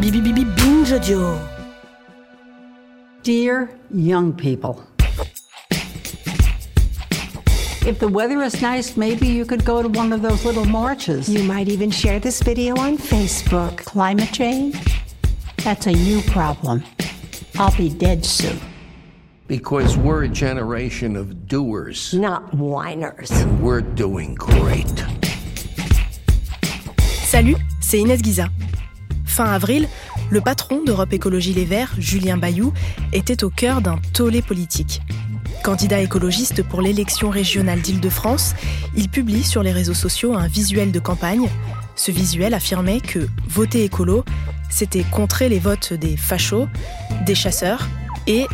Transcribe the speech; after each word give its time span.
Bibi 0.00 0.20
Bibi 0.20 0.44
Binge 0.44 0.92
Audio. 0.92 1.48
Dear 3.22 3.68
young 3.90 4.32
people, 4.32 4.82
if 7.84 7.98
the 7.98 8.08
weather 8.08 8.42
is 8.42 8.62
nice, 8.62 8.96
maybe 8.96 9.26
you 9.26 9.44
could 9.44 9.64
go 9.64 9.82
to 9.82 9.88
one 9.88 10.12
of 10.12 10.22
those 10.22 10.44
little 10.44 10.64
marches. 10.64 11.28
You 11.28 11.42
might 11.42 11.68
even 11.68 11.90
share 11.90 12.20
this 12.20 12.40
video 12.42 12.76
on 12.76 12.96
Facebook. 12.96 13.78
Climate 13.78 14.32
change? 14.32 14.76
That's 15.58 15.86
a 15.86 15.92
you 15.92 16.22
problem. 16.22 16.82
I'll 17.58 17.76
be 17.76 17.88
dead 17.90 18.24
soon. 18.24 18.58
Because 19.48 19.96
we're 19.96 20.24
a 20.24 20.28
generation 20.28 21.16
of 21.16 21.48
doers, 21.48 22.14
Not 22.14 22.54
whiners. 22.54 23.30
and 23.30 23.60
we're 23.62 23.80
doing 23.80 24.34
great. 24.34 25.04
Salut, 27.24 27.56
c'est 27.80 27.98
Inès 27.98 28.22
Guiza. 28.22 28.48
Fin 29.38 29.52
avril, 29.52 29.88
le 30.30 30.40
patron 30.40 30.82
d'Europe 30.84 31.12
Écologie 31.12 31.54
Les 31.54 31.64
Verts, 31.64 31.94
Julien 31.96 32.36
Bayou, 32.36 32.72
était 33.12 33.44
au 33.44 33.50
cœur 33.50 33.80
d'un 33.80 34.00
tollé 34.12 34.42
politique. 34.42 35.00
Candidat 35.62 36.00
écologiste 36.00 36.64
pour 36.64 36.82
l'élection 36.82 37.30
régionale 37.30 37.80
d'Île-de-France, 37.80 38.56
il 38.96 39.08
publie 39.08 39.44
sur 39.44 39.62
les 39.62 39.70
réseaux 39.70 39.94
sociaux 39.94 40.34
un 40.34 40.48
visuel 40.48 40.90
de 40.90 40.98
campagne. 40.98 41.48
Ce 41.94 42.10
visuel 42.10 42.52
affirmait 42.52 42.98
que 43.00 43.28
voter 43.48 43.84
écolo, 43.84 44.24
c'était 44.70 45.04
contrer 45.04 45.48
les 45.48 45.60
votes 45.60 45.92
des 45.92 46.16
fachos, 46.16 46.66
des 47.24 47.36
chasseurs 47.36 47.88
et 48.26 48.44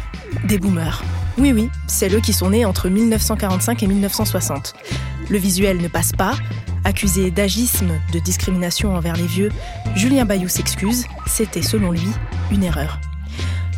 des 0.46 0.58
boomers. 0.58 1.02
Oui, 1.38 1.54
oui, 1.54 1.70
c'est 1.86 2.12
eux 2.12 2.20
qui 2.20 2.34
sont 2.34 2.50
nés 2.50 2.66
entre 2.66 2.90
1945 2.90 3.82
et 3.82 3.86
1960. 3.86 4.74
Le 5.30 5.38
visuel 5.38 5.78
ne 5.78 5.88
passe 5.88 6.12
pas. 6.12 6.34
Accusé 6.94 7.32
d'agisme, 7.32 7.90
de 8.12 8.20
discrimination 8.20 8.94
envers 8.94 9.16
les 9.16 9.26
vieux, 9.26 9.50
Julien 9.96 10.24
Bayou 10.24 10.46
s'excuse. 10.46 11.06
C'était, 11.26 11.60
selon 11.60 11.90
lui, 11.90 12.06
une 12.52 12.62
erreur. 12.62 13.00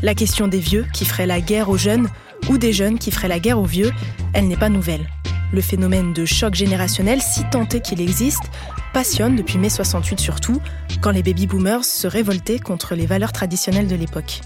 La 0.03 0.14
question 0.14 0.48
des 0.48 0.59
vieux 0.59 0.84
qui 0.92 1.06
feraient 1.06 1.25
la 1.25 1.41
guerre 1.41 1.70
aux 1.70 1.78
jeunes 1.78 2.11
ou 2.50 2.59
des 2.59 2.75
jeunes 2.75 2.98
qui 2.98 3.11
feraient 3.11 3.27
la 3.27 3.39
guerre 3.39 3.59
aux 3.59 3.64
vieux, 3.64 3.91
elle 4.34 4.48
n'est 4.48 4.56
pas 4.59 4.69
nouvelle. 4.69 5.09
Le 5.50 5.62
phénomène 5.62 6.12
de 6.12 6.27
choc 6.27 6.55
générationnel, 6.55 7.22
si 7.22 7.41
est 7.41 7.81
qu'il 7.81 8.03
existe, 8.03 8.50
passionne 8.92 9.34
depuis 9.34 9.56
mai 9.56 9.70
68 9.70 10.20
surtout, 10.20 10.61
quand 11.00 11.11
les 11.11 11.22
baby-boomers 11.22 11.87
se 11.87 12.06
révoltaient 12.06 12.59
contre 12.59 12.94
les 12.94 13.06
valeurs 13.06 13.33
traditionnelles 13.33 13.89
de 13.89 13.97
l'époque. 13.97 14.42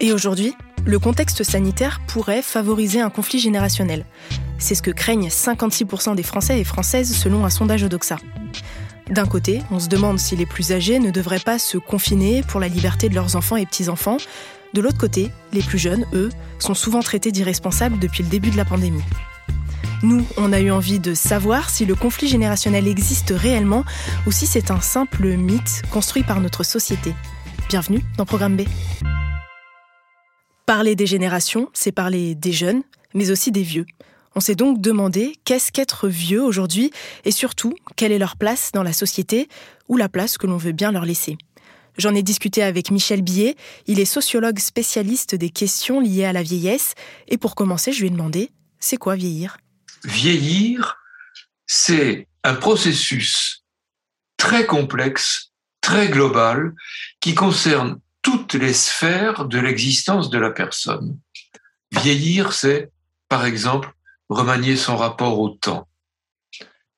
Et 0.00 0.12
aujourd'hui, 0.12 0.56
le 0.84 0.98
contexte 0.98 1.44
sanitaire 1.44 2.00
pourrait 2.08 2.42
favoriser 2.42 3.00
un 3.00 3.10
conflit 3.10 3.38
générationnel. 3.38 4.04
C'est 4.60 4.74
ce 4.74 4.82
que 4.82 4.90
craignent 4.90 5.28
56% 5.28 6.14
des 6.14 6.22
Français 6.22 6.60
et 6.60 6.64
Françaises 6.64 7.16
selon 7.16 7.46
un 7.46 7.50
sondage 7.50 7.82
Odoxa. 7.82 8.18
D'un 9.08 9.26
côté, 9.26 9.62
on 9.70 9.80
se 9.80 9.88
demande 9.88 10.20
si 10.20 10.36
les 10.36 10.46
plus 10.46 10.70
âgés 10.70 10.98
ne 11.00 11.10
devraient 11.10 11.40
pas 11.40 11.58
se 11.58 11.78
confiner 11.78 12.42
pour 12.42 12.60
la 12.60 12.68
liberté 12.68 13.08
de 13.08 13.14
leurs 13.14 13.34
enfants 13.36 13.56
et 13.56 13.66
petits-enfants. 13.66 14.18
De 14.74 14.82
l'autre 14.82 14.98
côté, 14.98 15.30
les 15.52 15.62
plus 15.62 15.78
jeunes, 15.78 16.06
eux, 16.12 16.28
sont 16.58 16.74
souvent 16.74 17.00
traités 17.00 17.32
d'irresponsables 17.32 17.98
depuis 17.98 18.22
le 18.22 18.28
début 18.28 18.50
de 18.50 18.56
la 18.58 18.66
pandémie. 18.66 19.02
Nous, 20.02 20.24
on 20.36 20.52
a 20.52 20.60
eu 20.60 20.70
envie 20.70 21.00
de 21.00 21.14
savoir 21.14 21.70
si 21.70 21.86
le 21.86 21.94
conflit 21.94 22.28
générationnel 22.28 22.86
existe 22.86 23.32
réellement 23.34 23.84
ou 24.26 24.30
si 24.30 24.46
c'est 24.46 24.70
un 24.70 24.80
simple 24.80 25.26
mythe 25.36 25.82
construit 25.90 26.22
par 26.22 26.40
notre 26.40 26.64
société. 26.64 27.14
Bienvenue 27.70 28.04
dans 28.18 28.26
Programme 28.26 28.56
B. 28.56 28.62
Parler 30.66 30.94
des 30.94 31.06
générations, 31.06 31.68
c'est 31.72 31.92
parler 31.92 32.34
des 32.34 32.52
jeunes, 32.52 32.82
mais 33.14 33.30
aussi 33.30 33.50
des 33.50 33.62
vieux. 33.62 33.86
On 34.36 34.40
s'est 34.40 34.54
donc 34.54 34.80
demandé 34.80 35.36
qu'est-ce 35.44 35.72
qu'être 35.72 36.08
vieux 36.08 36.42
aujourd'hui 36.42 36.92
et 37.24 37.32
surtout 37.32 37.74
quelle 37.96 38.12
est 38.12 38.18
leur 38.18 38.36
place 38.36 38.70
dans 38.72 38.82
la 38.82 38.92
société 38.92 39.48
ou 39.88 39.96
la 39.96 40.08
place 40.08 40.38
que 40.38 40.46
l'on 40.46 40.56
veut 40.56 40.72
bien 40.72 40.92
leur 40.92 41.04
laisser. 41.04 41.36
J'en 41.98 42.14
ai 42.14 42.22
discuté 42.22 42.62
avec 42.62 42.90
Michel 42.90 43.22
Billet, 43.22 43.56
il 43.86 43.98
est 43.98 44.04
sociologue 44.04 44.60
spécialiste 44.60 45.34
des 45.34 45.50
questions 45.50 46.00
liées 46.00 46.24
à 46.24 46.32
la 46.32 46.42
vieillesse 46.42 46.94
et 47.28 47.36
pour 47.36 47.54
commencer, 47.54 47.92
je 47.92 48.00
lui 48.00 48.06
ai 48.06 48.10
demandé 48.10 48.50
c'est 48.78 48.96
quoi 48.96 49.16
vieillir? 49.16 49.58
Vieillir, 50.04 50.98
c'est 51.66 52.28
un 52.44 52.54
processus 52.54 53.64
très 54.36 54.64
complexe, 54.64 55.52
très 55.82 56.08
global, 56.08 56.72
qui 57.20 57.34
concerne 57.34 58.00
toutes 58.22 58.54
les 58.54 58.72
sphères 58.72 59.46
de 59.46 59.58
l'existence 59.58 60.30
de 60.30 60.38
la 60.38 60.50
personne. 60.50 61.18
Vieillir, 61.92 62.52
c'est, 62.52 62.90
par 63.28 63.44
exemple, 63.44 63.92
remanier 64.30 64.76
son 64.76 64.96
rapport 64.96 65.38
au 65.38 65.50
temps. 65.50 65.88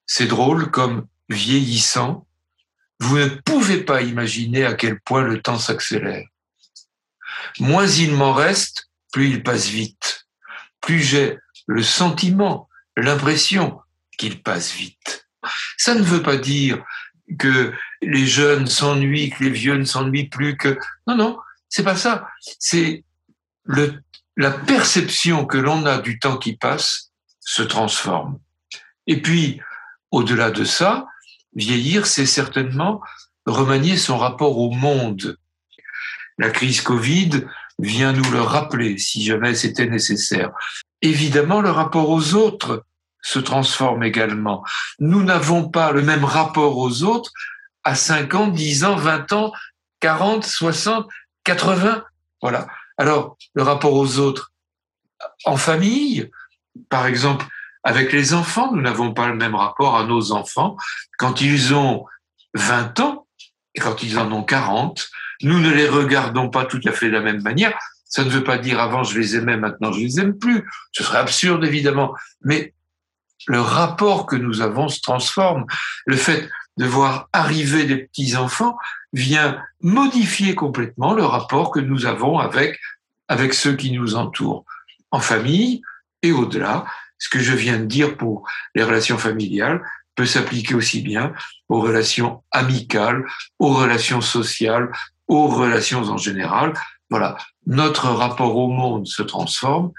C'est 0.07 0.27
drôle 0.27 0.71
comme 0.71 1.07
vieillissant, 1.29 2.27
vous 3.01 3.19
ne 3.19 3.27
pouvez 3.27 3.83
pas 3.83 4.03
imaginer 4.03 4.65
à 4.65 4.75
quel 4.75 5.01
point 5.01 5.23
le 5.23 5.41
temps 5.41 5.59
s'accélère. 5.59 6.25
Moins 7.59 7.87
il 7.87 8.13
m'en 8.13 8.33
reste, 8.33 8.91
plus 9.13 9.31
il 9.31 9.43
passe 9.43 9.67
vite. 9.67 10.27
Plus 10.81 11.01
j'ai 11.01 11.39
le 11.67 11.83
sentiment 11.83 12.69
l'impression 12.97 13.81
qu'il 14.19 14.43
passe 14.43 14.73
vite. 14.73 15.27
Ça 15.79 15.95
ne 15.95 16.03
veut 16.03 16.23
pas 16.23 16.37
dire 16.37 16.85
que 17.39 17.73
les 18.03 18.27
jeunes 18.27 18.67
s'ennuient, 18.67 19.31
que 19.31 19.45
les 19.45 19.51
vieux 19.51 19.77
ne 19.77 19.85
s'ennuient 19.85 20.29
plus, 20.29 20.57
que 20.57 20.79
non, 21.07 21.17
non, 21.17 21.39
c'est 21.69 21.83
pas 21.83 21.97
ça. 21.97 22.29
C'est 22.59 23.05
la 24.37 24.51
perception 24.51 25.47
que 25.47 25.59
l'on 25.59 25.87
a 25.87 25.99
du 25.99 26.19
temps 26.19 26.37
qui 26.37 26.57
passe 26.57 27.12
se 27.43 27.63
transforme. 27.63 28.39
Et 29.07 29.21
puis, 29.21 29.61
au-delà 30.11 30.51
de 30.51 30.65
ça, 30.65 31.07
vieillir, 31.55 32.07
c'est 32.07 32.27
certainement 32.27 33.03
remanier 33.45 33.97
son 33.97 34.17
rapport 34.17 34.59
au 34.59 34.71
monde. 34.71 35.37
La 36.39 36.51
crise 36.51 36.81
Covid 36.81 37.45
vient 37.79 38.13
nous 38.13 38.31
le 38.31 38.41
rappeler, 38.41 38.97
si 38.97 39.23
jamais 39.25 39.55
c'était 39.55 39.87
nécessaire 39.87 40.53
évidemment, 41.03 41.61
le 41.61 41.71
rapport 41.71 42.09
aux 42.09 42.35
autres 42.35 42.87
se 43.21 43.39
transforme 43.39 44.03
également. 44.03 44.65
Nous 44.99 45.23
n'avons 45.23 45.69
pas 45.69 45.93
le 45.93 46.03
même 46.03 46.25
rapport 46.25 46.79
aux 46.79 47.03
autres 47.03 47.31
à 47.85 47.95
5 47.95 48.35
ans, 48.35 48.49
10 48.49 48.85
ans, 48.85 48.97
20 48.97 49.33
ans, 49.33 49.53
40, 50.01 50.45
60, 50.45 51.09
80. 51.45 52.05
Voilà. 52.41 52.67
Alors, 52.97 53.37
le 53.55 53.63
rapport 53.63 53.95
aux 53.95 54.19
autres 54.19 54.53
en 55.45 55.57
famille, 55.57 56.31
par 56.89 57.07
exemple, 57.07 57.47
avec 57.85 58.13
les 58.13 58.35
enfants, 58.35 58.73
nous 58.73 58.81
n'avons 58.81 59.13
pas 59.13 59.29
le 59.29 59.35
même 59.35 59.55
rapport 59.55 59.97
à 59.97 60.05
nos 60.05 60.33
enfants 60.33 60.77
quand 61.19 61.41
ils 61.41 61.75
ont 61.75 62.05
20 62.55 63.01
ans 63.01 63.27
et 63.75 63.81
quand 63.81 64.03
ils 64.03 64.19
en 64.19 64.31
ont 64.33 64.45
40. 64.45 65.09
Nous 65.43 65.59
ne 65.59 65.71
les 65.71 65.89
regardons 65.89 66.49
pas 66.49 66.65
tout 66.65 66.81
à 66.85 66.93
fait 66.93 67.07
de 67.07 67.13
la 67.13 67.21
même 67.21 67.43
manière. 67.43 67.77
Ça 68.05 68.25
ne 68.25 68.31
veut 68.31 68.45
pas 68.45 68.59
dire 68.59 68.79
avant 68.79 69.03
je 69.03 69.19
les 69.19 69.37
aimais, 69.37 69.57
maintenant 69.57 69.91
je 69.93 70.01
les 70.01 70.21
aime 70.21 70.39
plus. 70.39 70.69
Ce 70.93 71.03
serait 71.03 71.19
absurde 71.19 71.65
évidemment. 71.65 72.15
Mais 72.43 72.75
le 73.47 73.61
rapport 73.61 74.27
que 74.27 74.37
nous 74.37 74.61
avons 74.61 74.89
se 74.89 75.01
transforme. 75.01 75.67
Le 76.07 76.17
fait 76.17 76.49
de 76.79 76.87
voir 76.87 77.29
arriver 77.33 77.85
des 77.85 77.97
petits 77.97 78.37
enfants 78.37 78.77
vient 79.13 79.61
modifier 79.81 80.55
complètement 80.55 81.13
le 81.13 81.25
rapport 81.25 81.71
que 81.71 81.81
nous 81.81 82.07
avons 82.07 82.39
avec 82.39 82.79
avec 83.29 83.55
ceux 83.55 83.75
qui 83.77 83.93
nous 83.93 84.15
entourent, 84.15 84.65
en 85.11 85.21
famille 85.21 85.83
et 86.23 86.33
au-delà. 86.33 86.85
Ce 87.19 87.29
que 87.29 87.39
je 87.39 87.53
viens 87.53 87.79
de 87.79 87.87
dire 87.87 88.17
pour 88.17 88.49
les 88.75 88.83
relations 88.83 89.19
familiales 89.19 89.83
peut 90.15 90.27
s'appliquer 90.27 90.75
aussi 90.75 91.01
bien 91.01 91.33
aux 91.69 91.81
relations 91.81 92.43
amicales, 92.51 93.25
aux 93.59 93.73
relations 93.73 94.21
sociales, 94.21 94.91
aux 95.29 95.47
relations 95.47 96.03
en 96.03 96.17
général. 96.17 96.75
Voilà, 97.11 97.37
notre 97.67 98.09
rapport 98.09 98.57
au 98.57 98.69
monde 98.69 99.07
se 99.07 99.23
transforme 99.23 99.93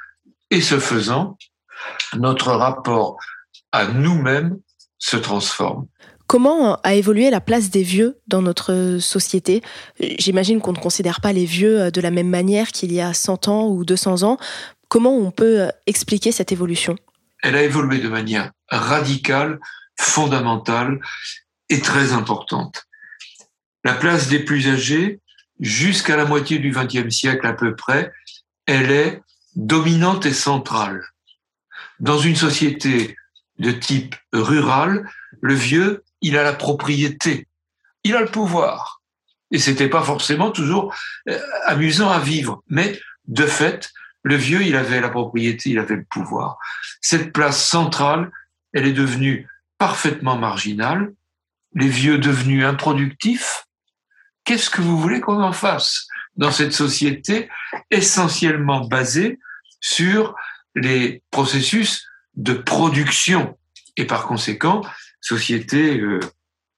et 0.49 0.61
ce 0.61 0.79
faisant, 0.79 1.37
notre 2.15 2.51
rapport 2.51 3.17
à 3.71 3.87
nous-mêmes 3.87 4.59
se 4.99 5.17
transforme. 5.17 5.87
Comment 6.27 6.79
a 6.83 6.95
évolué 6.95 7.29
la 7.29 7.41
place 7.41 7.69
des 7.69 7.83
vieux 7.83 8.19
dans 8.27 8.41
notre 8.41 8.97
société? 8.99 9.61
J'imagine 9.99 10.61
qu'on 10.61 10.71
ne 10.71 10.77
considère 10.77 11.21
pas 11.21 11.33
les 11.33 11.45
vieux 11.45 11.91
de 11.91 12.01
la 12.01 12.11
même 12.11 12.29
manière 12.29 12.69
qu'il 12.69 12.93
y 12.93 13.01
a 13.01 13.13
100 13.13 13.49
ans 13.49 13.67
ou 13.67 13.83
200 13.83 14.23
ans. 14.23 14.37
Comment 14.93 15.17
on 15.17 15.31
peut 15.31 15.71
expliquer 15.87 16.31
cette 16.31 16.51
évolution? 16.51 16.99
Elle 17.41 17.55
a 17.55 17.63
évolué 17.63 17.97
de 17.97 18.09
manière 18.09 18.51
radicale 18.69 19.59
fondamentale 19.99 20.99
et 21.69 21.81
très 21.81 22.11
importante. 22.11 22.85
La 23.83 23.95
place 23.95 24.27
des 24.27 24.37
plus 24.37 24.67
âgés, 24.67 25.19
jusqu'à 25.59 26.15
la 26.15 26.25
moitié 26.25 26.59
du 26.59 26.69
XXe 26.69 27.09
siècle 27.09 27.47
à 27.47 27.53
peu 27.53 27.75
près, 27.75 28.13
elle 28.67 28.91
est 28.91 29.23
dominante 29.55 30.27
et 30.27 30.33
centrale. 30.33 31.03
Dans 31.99 32.19
une 32.19 32.35
société 32.35 33.15
de 33.57 33.71
type 33.71 34.13
rural, 34.31 35.09
le 35.41 35.55
vieux, 35.55 36.03
il 36.21 36.37
a 36.37 36.43
la 36.43 36.53
propriété, 36.53 37.47
il 38.03 38.15
a 38.15 38.21
le 38.21 38.29
pouvoir. 38.29 39.01
Et 39.49 39.57
c'était 39.57 39.89
pas 39.89 40.03
forcément 40.03 40.51
toujours 40.51 40.93
euh, 41.29 41.39
amusant 41.65 42.11
à 42.11 42.19
vivre, 42.19 42.61
mais 42.67 42.99
de 43.25 43.47
fait, 43.47 43.89
le 44.23 44.35
vieux, 44.35 44.63
il 44.63 44.75
avait 44.75 45.01
la 45.01 45.09
propriété, 45.09 45.69
il 45.71 45.79
avait 45.79 45.97
le 45.97 46.05
pouvoir. 46.05 46.57
Cette 47.01 47.33
place 47.33 47.63
centrale, 47.67 48.31
elle 48.73 48.87
est 48.87 48.93
devenue 48.93 49.47
parfaitement 49.77 50.37
marginale. 50.37 51.13
Les 51.75 51.89
vieux 51.89 52.17
devenus 52.17 52.65
improductifs. 52.65 53.65
Qu'est-ce 54.45 54.69
que 54.69 54.81
vous 54.81 54.97
voulez 54.97 55.19
qu'on 55.19 55.41
en 55.41 55.51
fasse 55.51 56.07
dans 56.37 56.51
cette 56.51 56.73
société 56.73 57.49
essentiellement 57.91 58.85
basée 58.87 59.39
sur 59.81 60.35
les 60.75 61.21
processus 61.29 62.07
de 62.35 62.53
production 62.53 63.57
et 63.97 64.05
par 64.05 64.25
conséquent 64.25 64.81
société 65.21 65.99
euh, 65.99 66.19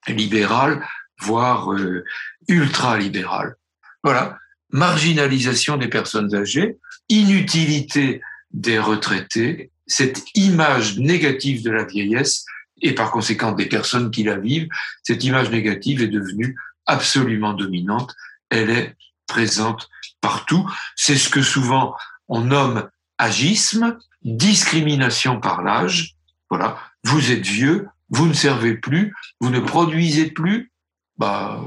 libérale, 0.08 0.86
voire 1.20 1.72
euh, 1.74 2.04
ultra-libérale? 2.48 3.56
Voilà, 4.04 4.38
marginalisation 4.70 5.78
des 5.78 5.88
personnes 5.88 6.34
âgées, 6.36 6.78
inutilité 7.10 8.22
des 8.52 8.80
retraités, 8.80 9.72
cette 9.88 10.24
image 10.36 10.98
négative 10.98 11.64
de 11.64 11.72
la 11.72 11.84
vieillesse 11.84 12.46
et 12.82 12.94
par 12.94 13.12
conséquent 13.12 13.52
des 13.52 13.68
personnes 13.68 14.12
qui 14.12 14.24
la 14.24 14.38
vivent, 14.38 14.68
cette 15.04 15.24
image 15.24 15.50
négative 15.50 16.02
est 16.02 16.08
devenue 16.08 16.58
absolument 16.86 17.54
dominante. 17.54 18.16
Elle 18.50 18.70
est 18.70 18.96
présente 19.28 19.90
partout. 20.22 20.70
C'est 20.96 21.18
ce 21.18 21.30
que 21.30 21.42
souvent 21.42 21.96
on 22.28 22.42
nomme 22.42 22.90
agisme, 23.18 23.98
discrimination 24.24 25.40
par 25.40 25.62
l'âge. 25.62 26.16
Voilà, 26.50 26.78
vous 27.04 27.32
êtes 27.32 27.46
vieux, 27.46 27.88
vous 28.10 28.28
ne 28.28 28.34
servez 28.34 28.76
plus, 28.76 29.14
vous 29.40 29.50
ne 29.50 29.60
produisez 29.60 30.32
plus, 30.32 30.72
bah, 31.18 31.64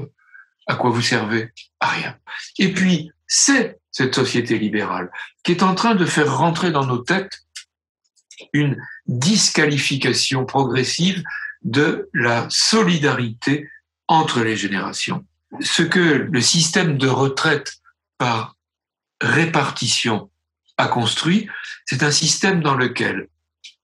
à 0.67 0.75
quoi 0.75 0.89
vous 0.91 1.01
servez? 1.01 1.51
À 1.79 1.87
rien. 1.87 2.17
Et 2.57 2.71
puis, 2.71 3.11
c'est 3.27 3.78
cette 3.91 4.15
société 4.15 4.57
libérale 4.57 5.11
qui 5.43 5.51
est 5.51 5.63
en 5.63 5.75
train 5.75 5.95
de 5.95 6.05
faire 6.05 6.37
rentrer 6.37 6.71
dans 6.71 6.85
nos 6.85 6.99
têtes 6.99 7.39
une 8.53 8.77
disqualification 9.07 10.45
progressive 10.45 11.23
de 11.63 12.09
la 12.13 12.47
solidarité 12.49 13.67
entre 14.07 14.41
les 14.41 14.55
générations. 14.55 15.25
Ce 15.61 15.83
que 15.83 15.99
le 16.31 16.41
système 16.41 16.97
de 16.97 17.07
retraite 17.07 17.79
par 18.17 18.55
répartition 19.21 20.29
a 20.77 20.87
construit, 20.87 21.49
c'est 21.85 22.03
un 22.03 22.11
système 22.11 22.61
dans 22.61 22.75
lequel, 22.75 23.27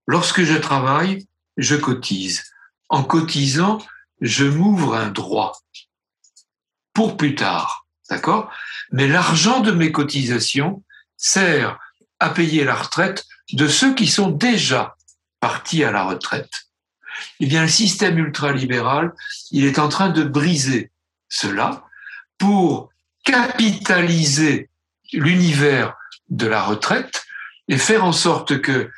lorsque 0.08 0.44
je 0.44 0.56
travaille, 0.58 1.28
je 1.58 1.76
cotise. 1.76 2.44
En 2.90 3.04
cotisant, 3.04 3.80
je 4.22 4.46
m'ouvre 4.46 4.96
un 4.96 5.10
droit 5.10 5.60
pour 6.94 7.18
plus 7.18 7.36
tard. 7.36 7.85
D'accord? 8.10 8.52
Mais 8.92 9.08
l'argent 9.08 9.62
de 9.62 9.72
mes 9.72 9.92
cotisations 9.92 10.84
sert 11.18 11.80
à 12.20 12.30
payer 12.30 12.64
la 12.64 12.76
retraite 12.76 13.26
de 13.54 13.68
ceux 13.68 13.94
qui 13.96 14.08
sont 14.08 14.30
déjà 14.30 14.96
partis 15.40 15.84
à 15.84 15.92
la 15.92 16.04
retraite. 16.04 16.52
Eh 17.40 17.46
bien, 17.46 17.64
le 17.64 17.68
système 17.68 18.18
ultralibéral, 18.18 19.14
il 19.52 19.66
est 19.66 19.80
en 19.80 19.90
train 19.90 20.10
de 20.10 20.24
briser 20.24 20.92
cela 21.30 21.84
pour 22.38 22.90
capitaliser 23.24 24.70
l'univers 25.14 25.96
de 26.30 26.48
la 26.48 26.62
retraite 26.62 27.26
et 27.68 27.78
faire 27.78 28.04
en 28.04 28.12
sorte 28.12 28.62
que 28.62 28.90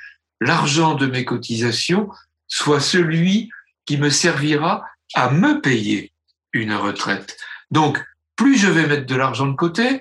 l'argent 0.42 0.95
de 0.95 1.06
mes 1.06 1.25
cotisations 1.25 2.09
soit 2.48 2.80
celui 2.80 3.50
qui 3.86 3.98
me 3.98 4.09
servira 4.09 4.86
à 5.13 5.31
me 5.31 5.62
payer 5.62 6.12
une 6.54 6.74
retraite. 6.74 7.38
Donc, 7.71 8.04
plus 8.37 8.57
je 8.57 8.67
vais 8.67 8.87
mettre 8.87 9.05
de 9.05 9.15
l'argent 9.15 9.47
de 9.47 9.55
côté, 9.55 9.99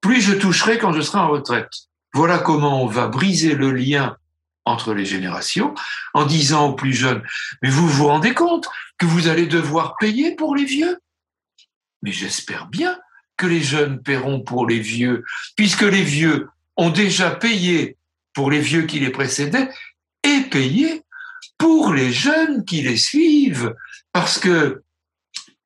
plus 0.00 0.22
je 0.22 0.32
toucherai 0.32 0.78
quand 0.78 0.92
je 0.92 1.02
serai 1.02 1.18
en 1.18 1.28
retraite. 1.28 1.72
Voilà 2.14 2.38
comment 2.38 2.82
on 2.82 2.86
va 2.86 3.08
briser 3.08 3.54
le 3.54 3.72
lien 3.72 4.16
entre 4.64 4.94
les 4.94 5.04
générations 5.04 5.74
en 6.14 6.24
disant 6.24 6.68
aux 6.68 6.74
plus 6.74 6.94
jeunes, 6.94 7.22
mais 7.62 7.68
vous 7.68 7.88
vous 7.88 8.06
rendez 8.06 8.32
compte 8.32 8.68
que 8.98 9.06
vous 9.06 9.28
allez 9.28 9.46
devoir 9.46 9.96
payer 9.98 10.34
pour 10.36 10.54
les 10.54 10.64
vieux? 10.64 10.98
Mais 12.02 12.12
j'espère 12.12 12.66
bien 12.66 12.98
que 13.36 13.46
les 13.46 13.60
jeunes 13.60 14.00
paieront 14.02 14.40
pour 14.40 14.66
les 14.66 14.78
vieux, 14.78 15.24
puisque 15.56 15.82
les 15.82 16.02
vieux 16.02 16.48
ont 16.76 16.90
déjà 16.90 17.30
payé 17.30 17.96
pour 18.34 18.50
les 18.50 18.60
vieux 18.60 18.82
qui 18.82 19.00
les 19.00 19.10
précédaient 19.10 19.68
et 20.22 20.42
payé 20.42 21.02
pour 21.58 21.92
les 21.92 22.12
jeunes 22.12 22.64
qui 22.64 22.82
les 22.82 22.96
suivent. 22.96 23.74
Parce 24.12 24.38
que 24.38 24.82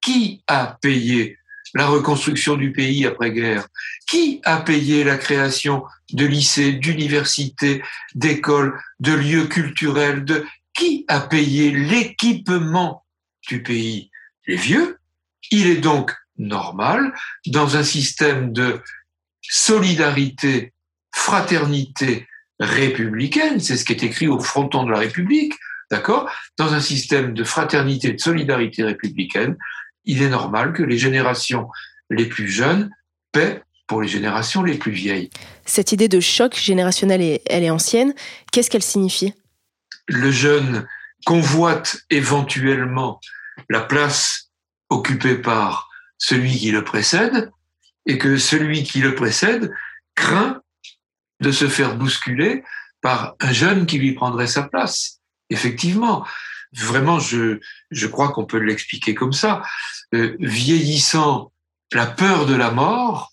qui 0.00 0.42
a 0.46 0.78
payé 0.80 1.38
la 1.74 1.86
reconstruction 1.86 2.56
du 2.56 2.72
pays 2.72 3.06
après-guerre 3.06 3.66
Qui 4.08 4.40
a 4.44 4.60
payé 4.60 5.04
la 5.04 5.16
création 5.16 5.84
de 6.12 6.24
lycées, 6.24 6.72
d'universités, 6.72 7.82
d'écoles, 8.14 8.78
de 9.00 9.12
lieux 9.12 9.46
culturels 9.46 10.24
de... 10.24 10.44
Qui 10.74 11.04
a 11.08 11.20
payé 11.20 11.70
l'équipement 11.70 13.04
du 13.48 13.62
pays? 13.62 14.10
Les 14.46 14.56
vieux. 14.56 14.98
Il 15.50 15.66
est 15.66 15.80
donc 15.80 16.14
normal, 16.38 17.14
dans 17.46 17.76
un 17.76 17.82
système 17.82 18.52
de 18.52 18.80
solidarité, 19.40 20.72
fraternité 21.14 22.26
républicaine, 22.60 23.60
c'est 23.60 23.76
ce 23.76 23.84
qui 23.84 23.92
est 23.92 24.02
écrit 24.02 24.28
au 24.28 24.40
fronton 24.40 24.84
de 24.84 24.90
la 24.90 24.98
République, 24.98 25.54
d'accord? 25.90 26.30
Dans 26.58 26.74
un 26.74 26.80
système 26.80 27.34
de 27.34 27.44
fraternité, 27.44 28.12
de 28.12 28.20
solidarité 28.20 28.82
républicaine, 28.82 29.56
il 30.06 30.23
est 30.23 30.29
normal 30.29 30.73
que 30.73 30.82
les 30.82 30.99
générations 30.99 31.69
les 32.11 32.26
plus 32.26 32.49
jeunes 32.49 32.91
paient 33.32 33.62
pour 33.87 34.03
les 34.03 34.08
générations 34.08 34.62
les 34.62 34.79
plus 34.79 34.93
vieilles. 34.93 35.31
Cette 35.64 35.93
idée 35.93 36.08
de 36.08 36.20
choc 36.20 36.56
générationnel, 36.56 37.41
elle 37.47 37.64
est 37.64 37.70
ancienne. 37.70 38.14
Qu'est-ce 38.53 38.70
qu'elle 38.70 38.82
signifie? 38.82 39.35
Le 40.08 40.31
jeune 40.31 40.87
convoite 41.25 41.99
éventuellement 42.11 43.20
la 43.69 43.81
place 43.81 44.50
occupée 44.91 45.37
par 45.37 45.88
celui 46.19 46.57
qui 46.57 46.71
le 46.71 46.85
précède 46.85 47.50
et 48.07 48.19
que 48.19 48.38
celui 48.38 48.85
qui 48.85 49.00
le 49.00 49.14
précède 49.14 49.73
craint 50.14 50.62
de 51.40 51.50
se 51.52 51.69
faire 51.69 51.97
bousculer 51.97 52.62
par 53.02 53.35
un 53.40 53.52
jeune 53.52 53.87
qui 53.87 53.99
lui 53.99 54.12
prendrait 54.12 54.47
sa 54.47 54.62
place. 54.62 55.21
Effectivement, 55.50 56.25
vraiment, 56.76 57.18
je, 57.18 57.59
je 57.90 58.06
crois 58.06 58.30
qu'on 58.30 58.45
peut 58.45 58.59
l'expliquer 58.59 59.14
comme 59.14 59.33
ça. 59.33 59.62
Euh, 60.14 60.37
vieillissant, 60.40 61.52
la 61.92 62.06
peur 62.06 62.47
de 62.47 62.54
la 62.54 62.71
mort 62.71 63.33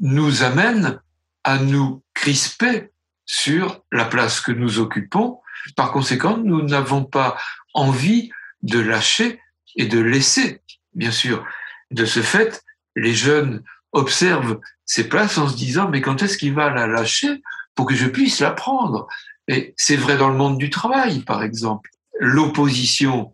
nous 0.00 0.42
amène 0.42 1.00
à 1.42 1.58
nous 1.58 2.02
crisper 2.14 2.90
sur 3.26 3.82
la 3.92 4.04
place 4.04 4.40
que 4.40 4.52
nous 4.52 4.78
occupons. 4.78 5.40
Par 5.76 5.92
conséquent, 5.92 6.36
nous 6.36 6.62
n'avons 6.62 7.04
pas 7.04 7.36
envie 7.72 8.30
de 8.62 8.78
lâcher 8.78 9.40
et 9.76 9.86
de 9.86 9.98
laisser, 9.98 10.62
bien 10.94 11.10
sûr. 11.10 11.44
De 11.90 12.04
ce 12.04 12.22
fait, 12.22 12.62
les 12.96 13.14
jeunes 13.14 13.62
observent 13.92 14.60
ces 14.84 15.08
places 15.08 15.38
en 15.38 15.48
se 15.48 15.56
disant, 15.56 15.88
mais 15.88 16.00
quand 16.00 16.22
est-ce 16.22 16.38
qu'il 16.38 16.54
va 16.54 16.70
la 16.70 16.86
lâcher 16.86 17.42
pour 17.74 17.86
que 17.86 17.94
je 17.94 18.06
puisse 18.06 18.40
la 18.40 18.50
prendre? 18.50 19.06
Et 19.48 19.74
c'est 19.76 19.96
vrai 19.96 20.16
dans 20.16 20.28
le 20.28 20.36
monde 20.36 20.58
du 20.58 20.70
travail, 20.70 21.20
par 21.20 21.42
exemple. 21.42 21.90
L'opposition 22.20 23.32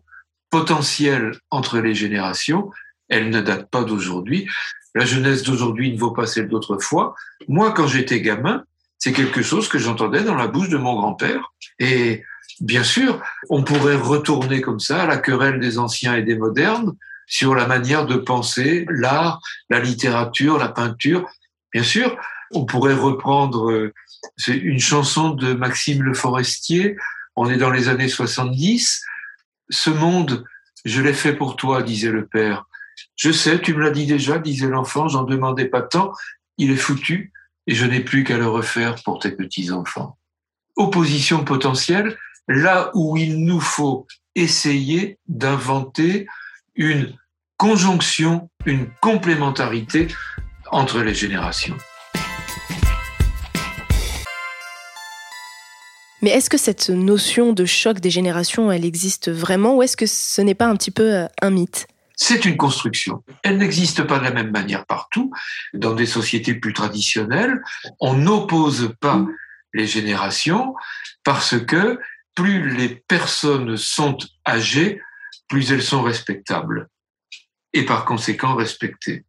potentielle 0.49 1.33
entre 1.49 1.79
les 1.79 1.95
générations, 1.95 2.71
elle 3.09 3.29
ne 3.29 3.41
date 3.41 3.69
pas 3.69 3.83
d'aujourd'hui. 3.83 4.47
La 4.95 5.05
jeunesse 5.05 5.43
d'aujourd'hui 5.43 5.93
ne 5.93 5.99
vaut 5.99 6.11
pas 6.11 6.25
celle 6.25 6.49
d'autrefois. 6.49 7.15
Moi, 7.47 7.71
quand 7.71 7.87
j'étais 7.87 8.21
gamin, 8.21 8.63
c'est 8.97 9.13
quelque 9.13 9.41
chose 9.41 9.67
que 9.67 9.79
j'entendais 9.79 10.23
dans 10.23 10.35
la 10.35 10.47
bouche 10.47 10.69
de 10.69 10.77
mon 10.77 10.95
grand-père. 10.95 11.53
Et 11.79 12.23
bien 12.59 12.83
sûr, 12.83 13.21
on 13.49 13.63
pourrait 13.63 13.95
retourner 13.95 14.61
comme 14.61 14.79
ça 14.79 15.03
à 15.03 15.07
la 15.07 15.17
querelle 15.17 15.59
des 15.59 15.77
anciens 15.77 16.15
et 16.15 16.23
des 16.23 16.35
modernes 16.35 16.93
sur 17.25 17.55
la 17.55 17.65
manière 17.65 18.05
de 18.05 18.15
penser 18.15 18.85
l'art, 18.89 19.39
la 19.69 19.79
littérature, 19.79 20.57
la 20.57 20.67
peinture. 20.67 21.27
Bien 21.73 21.83
sûr, 21.83 22.17
on 22.51 22.65
pourrait 22.65 22.93
reprendre 22.93 23.71
euh, 23.71 23.93
une 24.47 24.79
chanson 24.79 25.29
de 25.29 25.53
Maxime 25.53 26.03
Le 26.03 26.13
Forestier. 26.13 26.97
On 27.35 27.49
est 27.49 27.57
dans 27.57 27.69
les 27.69 27.89
années 27.89 28.09
70. 28.09 29.03
Ce 29.69 29.89
monde, 29.89 30.43
je 30.85 31.01
l'ai 31.01 31.13
fait 31.13 31.33
pour 31.33 31.55
toi, 31.55 31.83
disait 31.83 32.11
le 32.11 32.25
père. 32.25 32.65
Je 33.15 33.31
sais, 33.31 33.59
tu 33.61 33.73
me 33.73 33.81
l'as 33.81 33.91
dit 33.91 34.05
déjà, 34.05 34.39
disait 34.39 34.67
l'enfant, 34.67 35.07
j'en 35.07 35.23
demandais 35.23 35.65
pas 35.65 35.81
tant. 35.81 36.11
Il 36.57 36.71
est 36.71 36.77
foutu 36.77 37.31
et 37.67 37.75
je 37.75 37.85
n'ai 37.85 38.01
plus 38.01 38.23
qu'à 38.23 38.37
le 38.37 38.47
refaire 38.47 38.95
pour 39.03 39.19
tes 39.19 39.31
petits-enfants. 39.31 40.17
Opposition 40.75 41.43
potentielle, 41.43 42.17
là 42.47 42.91
où 42.93 43.17
il 43.17 43.43
nous 43.43 43.59
faut 43.59 44.07
essayer 44.35 45.19
d'inventer 45.27 46.27
une 46.75 47.15
conjonction, 47.57 48.49
une 48.65 48.87
complémentarité 49.01 50.07
entre 50.71 51.01
les 51.01 51.13
générations. 51.13 51.77
Mais 56.21 56.29
est-ce 56.29 56.49
que 56.49 56.57
cette 56.57 56.89
notion 56.89 57.53
de 57.53 57.65
choc 57.65 57.99
des 57.99 58.11
générations, 58.11 58.71
elle 58.71 58.85
existe 58.85 59.31
vraiment 59.31 59.75
ou 59.75 59.83
est-ce 59.83 59.97
que 59.97 60.05
ce 60.05 60.41
n'est 60.41 60.55
pas 60.55 60.67
un 60.67 60.75
petit 60.75 60.91
peu 60.91 61.15
euh, 61.15 61.27
un 61.41 61.49
mythe? 61.49 61.87
C'est 62.15 62.45
une 62.45 62.57
construction. 62.57 63.23
Elle 63.41 63.57
n'existe 63.57 64.03
pas 64.03 64.19
de 64.19 64.23
la 64.25 64.31
même 64.31 64.51
manière 64.51 64.85
partout. 64.85 65.31
Dans 65.73 65.95
des 65.95 66.05
sociétés 66.05 66.53
plus 66.53 66.73
traditionnelles, 66.73 67.63
on 67.99 68.13
n'oppose 68.13 68.93
pas 68.99 69.25
les 69.73 69.87
générations 69.87 70.75
parce 71.23 71.59
que 71.59 71.99
plus 72.35 72.69
les 72.75 72.89
personnes 72.89 73.75
sont 73.75 74.17
âgées, 74.47 75.01
plus 75.47 75.71
elles 75.71 75.81
sont 75.81 76.03
respectables 76.03 76.87
et 77.73 77.85
par 77.85 78.05
conséquent 78.05 78.55
respectées. 78.55 79.25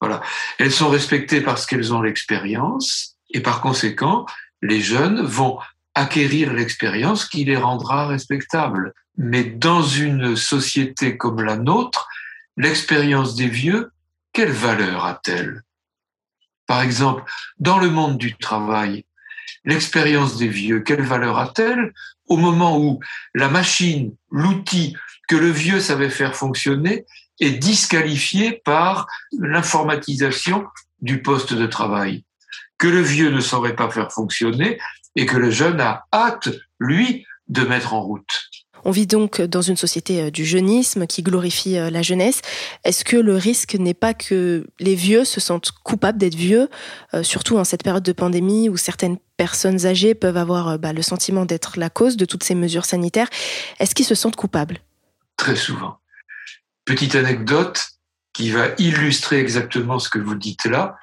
Voilà. 0.00 0.22
Elles 0.58 0.70
sont 0.70 0.90
respectées 0.90 1.40
parce 1.40 1.66
qu'elles 1.66 1.92
ont 1.92 2.02
l'expérience 2.02 3.16
et 3.30 3.40
par 3.40 3.60
conséquent, 3.60 4.26
les 4.62 4.80
jeunes 4.80 5.22
vont 5.22 5.58
acquérir 5.98 6.52
l'expérience 6.52 7.24
qui 7.24 7.44
les 7.44 7.56
rendra 7.56 8.06
respectables. 8.06 8.94
Mais 9.16 9.42
dans 9.42 9.82
une 9.82 10.36
société 10.36 11.16
comme 11.16 11.42
la 11.42 11.56
nôtre, 11.56 12.08
l'expérience 12.56 13.34
des 13.34 13.48
vieux, 13.48 13.90
quelle 14.32 14.52
valeur 14.52 15.04
a-t-elle? 15.04 15.62
Par 16.66 16.82
exemple, 16.82 17.24
dans 17.58 17.78
le 17.78 17.90
monde 17.90 18.16
du 18.16 18.36
travail, 18.36 19.04
l'expérience 19.64 20.36
des 20.36 20.46
vieux, 20.46 20.80
quelle 20.80 21.02
valeur 21.02 21.36
a-t-elle? 21.36 21.92
Au 22.26 22.36
moment 22.36 22.78
où 22.78 23.00
la 23.34 23.48
machine, 23.48 24.14
l'outil 24.30 24.96
que 25.26 25.36
le 25.36 25.50
vieux 25.50 25.80
savait 25.80 26.10
faire 26.10 26.36
fonctionner 26.36 27.06
est 27.40 27.58
disqualifié 27.58 28.62
par 28.64 29.08
l'informatisation 29.32 30.64
du 31.00 31.22
poste 31.22 31.54
de 31.54 31.66
travail, 31.66 32.24
que 32.78 32.86
le 32.86 33.00
vieux 33.00 33.30
ne 33.30 33.40
saurait 33.40 33.76
pas 33.76 33.90
faire 33.90 34.12
fonctionner 34.12 34.78
et 35.16 35.26
que 35.26 35.36
le 35.36 35.50
jeune 35.50 35.80
a 35.80 36.04
hâte, 36.12 36.48
lui, 36.78 37.26
de 37.48 37.62
mettre 37.62 37.94
en 37.94 38.02
route. 38.02 38.48
On 38.84 38.90
vit 38.90 39.06
donc 39.06 39.40
dans 39.42 39.62
une 39.62 39.76
société 39.76 40.22
euh, 40.22 40.30
du 40.30 40.44
jeunisme 40.44 41.06
qui 41.06 41.22
glorifie 41.22 41.76
euh, 41.76 41.90
la 41.90 42.02
jeunesse. 42.02 42.42
Est-ce 42.84 43.04
que 43.04 43.16
le 43.16 43.36
risque 43.36 43.74
n'est 43.74 43.94
pas 43.94 44.14
que 44.14 44.66
les 44.78 44.94
vieux 44.94 45.24
se 45.24 45.40
sentent 45.40 45.72
coupables 45.84 46.18
d'être 46.18 46.36
vieux, 46.36 46.68
euh, 47.14 47.22
surtout 47.22 47.58
en 47.58 47.64
cette 47.64 47.82
période 47.82 48.02
de 48.02 48.12
pandémie 48.12 48.68
où 48.68 48.76
certaines 48.76 49.18
personnes 49.36 49.86
âgées 49.86 50.14
peuvent 50.14 50.36
avoir 50.36 50.78
bah, 50.78 50.92
le 50.92 51.02
sentiment 51.02 51.44
d'être 51.44 51.78
la 51.78 51.90
cause 51.90 52.16
de 52.16 52.24
toutes 52.24 52.44
ces 52.44 52.54
mesures 52.54 52.84
sanitaires? 52.84 53.28
Est-ce 53.78 53.94
qu'ils 53.94 54.06
se 54.06 54.14
sentent 54.14 54.36
coupables? 54.36 54.78
Très 55.36 55.56
souvent. 55.56 55.98
Petite 56.84 57.14
anecdote 57.14 57.84
qui 58.32 58.50
va 58.50 58.68
illustrer 58.78 59.38
exactement 59.40 59.98
ce 59.98 60.08
que 60.08 60.18
vous 60.18 60.34
dites 60.34 60.64
là. 60.64 60.96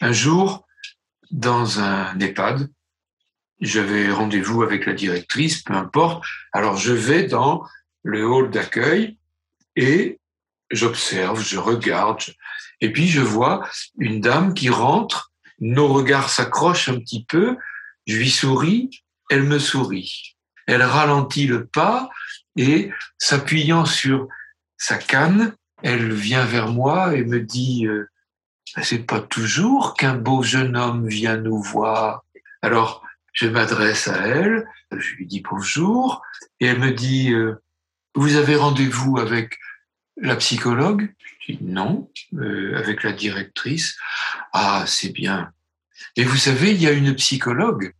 Un 0.00 0.12
jour, 0.12 0.66
dans 1.30 1.80
un 1.80 2.18
EHPAD, 2.18 2.68
j'avais 3.60 4.10
rendez-vous 4.10 4.62
avec 4.62 4.86
la 4.86 4.92
directrice, 4.92 5.62
peu 5.62 5.74
importe. 5.74 6.24
Alors 6.52 6.76
je 6.76 6.92
vais 6.92 7.24
dans 7.24 7.64
le 8.02 8.26
hall 8.26 8.50
d'accueil 8.50 9.18
et 9.76 10.18
j'observe, 10.70 11.42
je 11.42 11.58
regarde, 11.58 12.22
et 12.80 12.92
puis 12.92 13.08
je 13.08 13.20
vois 13.20 13.68
une 13.98 14.20
dame 14.20 14.54
qui 14.54 14.70
rentre, 14.70 15.32
nos 15.58 15.88
regards 15.88 16.30
s'accrochent 16.30 16.88
un 16.88 16.98
petit 16.98 17.24
peu, 17.24 17.56
je 18.06 18.16
lui 18.16 18.30
souris, 18.30 18.90
elle 19.30 19.42
me 19.42 19.58
sourit. 19.58 20.36
Elle 20.66 20.82
ralentit 20.82 21.46
le 21.46 21.66
pas 21.66 22.08
et 22.56 22.90
s'appuyant 23.18 23.84
sur 23.84 24.28
sa 24.78 24.96
canne, 24.96 25.54
elle 25.82 26.12
vient 26.12 26.44
vers 26.44 26.68
moi 26.68 27.14
et 27.14 27.24
me 27.24 27.40
dit 27.40 27.86
euh, 27.86 28.08
c'est 28.82 29.06
pas 29.06 29.20
toujours 29.20 29.94
qu'un 29.94 30.14
beau 30.14 30.42
jeune 30.42 30.76
homme 30.76 31.06
vient 31.06 31.36
nous 31.36 31.60
voir. 31.60 32.24
Alors 32.62 33.02
je 33.32 33.48
m'adresse 33.48 34.08
à 34.08 34.26
elle, 34.26 34.66
je 34.90 35.14
lui 35.14 35.26
dis 35.26 35.42
bonjour, 35.48 36.22
et 36.60 36.66
elle 36.66 36.78
me 36.78 36.92
dit, 36.92 37.32
euh, 37.32 37.54
vous 38.14 38.36
avez 38.36 38.56
rendez-vous 38.56 39.18
avec 39.18 39.58
la 40.16 40.36
psychologue? 40.36 41.12
Je 41.40 41.52
dis 41.52 41.58
non, 41.62 42.10
euh, 42.34 42.76
avec 42.76 43.02
la 43.02 43.12
directrice. 43.12 43.96
Ah, 44.52 44.84
c'est 44.86 45.12
bien. 45.12 45.52
Et 46.16 46.24
vous 46.24 46.36
savez, 46.36 46.72
il 46.72 46.82
y 46.82 46.86
a 46.86 46.92
une 46.92 47.14
psychologue. 47.14 47.94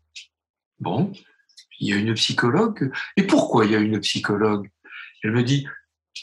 Bon, 0.79 1.13
il 1.79 1.89
y 1.89 1.93
a 1.93 1.97
une 1.97 2.15
psychologue. 2.15 2.93
Et 3.17 3.23
pourquoi 3.23 3.65
il 3.65 3.73
y 3.73 3.77
a 3.77 3.81
une 3.81 4.01
psychologue? 4.01 4.71
Elle 5.23 5.33
me 5.33 5.43
dit, 5.43 5.67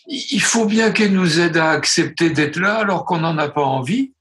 il 0.07 0.41
faut 0.41 0.65
bien 0.65 0.91
qu'elle 0.91 1.13
nous 1.13 1.39
aide 1.39 1.57
à 1.57 1.71
accepter 1.71 2.29
d'être 2.29 2.57
là 2.57 2.77
alors 2.77 3.05
qu'on 3.05 3.19
n'en 3.19 3.37
a 3.37 3.49
pas 3.49 3.63
envie. 3.63 4.13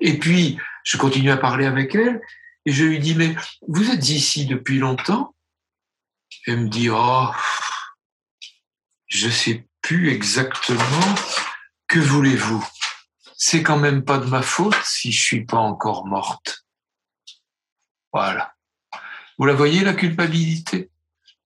Et 0.00 0.18
puis, 0.18 0.58
je 0.84 0.96
continue 0.96 1.30
à 1.30 1.36
parler 1.36 1.66
avec 1.66 1.94
elle, 1.94 2.20
et 2.68 2.72
je 2.72 2.84
lui 2.84 2.98
dis, 2.98 3.14
mais 3.14 3.34
vous 3.66 3.90
êtes 3.90 4.10
ici 4.10 4.44
depuis 4.44 4.78
longtemps? 4.78 5.34
Elle 6.46 6.64
me 6.64 6.68
dit, 6.68 6.90
oh, 6.90 7.30
je 9.06 9.30
sais 9.30 9.66
plus 9.80 10.10
exactement. 10.10 11.14
Que 11.86 11.98
voulez-vous? 11.98 12.62
C'est 13.38 13.62
quand 13.62 13.78
même 13.78 14.04
pas 14.04 14.18
de 14.18 14.26
ma 14.26 14.42
faute 14.42 14.76
si 14.84 15.12
je 15.12 15.22
suis 15.22 15.46
pas 15.46 15.56
encore 15.56 16.06
morte. 16.06 16.66
Voilà. 18.12 18.52
Vous 19.38 19.46
la 19.46 19.54
voyez, 19.54 19.80
la 19.80 19.94
culpabilité? 19.94 20.90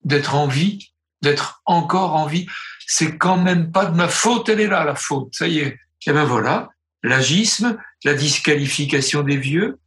D'être 0.03 0.35
en 0.35 0.49
vie, 0.49 0.93
d'être 1.21 1.63
encore 1.67 2.17
en 2.17 2.27
vie, 2.27 2.49
c'est 2.85 3.17
quand 3.17 3.37
même 3.37 3.71
pas 3.71 3.87
de 3.87 3.95
ma 3.95 4.09
faute, 4.09 4.49
elle 4.49 4.61
est 4.61 4.67
là, 4.67 4.83
la 4.83 4.97
faute, 4.97 5.33
ça 5.37 5.47
y 5.47 5.61
est. 5.61 5.79
Et 6.05 6.13
ben 6.13 6.25
voilà, 6.25 6.71
l'agisme, 7.05 7.81
la 8.03 8.15
disqualification 8.15 9.23
des 9.23 9.37
vieux, 9.37 9.79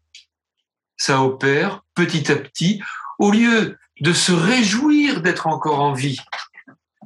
ça 0.97 1.21
opère 1.21 1.83
petit 1.93 2.31
à 2.31 2.35
petit, 2.35 2.81
au 3.19 3.31
lieu 3.31 3.77
de 4.01 4.13
se 4.13 4.31
réjouir 4.31 5.21
d'être 5.21 5.47
encore 5.47 5.79
en 5.79 5.93
vie. 5.93 6.19